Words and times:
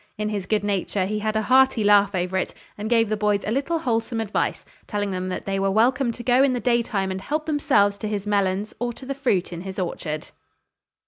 In 0.17 0.29
his 0.29 0.47
good 0.47 0.63
nature 0.63 1.05
he 1.05 1.19
had 1.19 1.35
a 1.35 1.43
hearty 1.43 1.83
laugh 1.83 2.15
over 2.15 2.35
it, 2.35 2.55
and 2.75 2.89
gave 2.89 3.07
the 3.07 3.15
boys 3.15 3.43
a 3.45 3.51
little 3.51 3.77
wholesome 3.77 4.19
advice, 4.19 4.65
telling 4.87 5.11
them 5.11 5.29
that 5.29 5.45
they 5.45 5.59
were 5.59 5.69
welcome 5.69 6.11
to 6.13 6.23
go 6.23 6.41
in 6.41 6.53
the 6.53 6.59
day 6.59 6.81
time 6.81 7.11
and 7.11 7.21
help 7.21 7.45
themselves 7.45 7.99
to 7.99 8.07
his 8.07 8.25
melons 8.25 8.73
or 8.79 8.93
to 8.93 9.05
the 9.05 9.13
fruit 9.13 9.53
in 9.53 9.61
his 9.61 9.77
orchard." 9.77 10.31